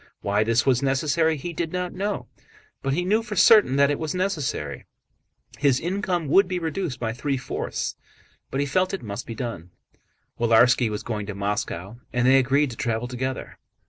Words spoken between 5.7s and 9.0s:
income would be reduced by three fourths, but he felt